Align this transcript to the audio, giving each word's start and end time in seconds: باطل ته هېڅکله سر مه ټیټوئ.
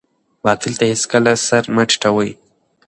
باطل 0.43 0.73
ته 0.79 0.85
هېڅکله 0.91 1.31
سر 1.47 1.63
مه 1.75 1.83
ټیټوئ. 1.89 2.31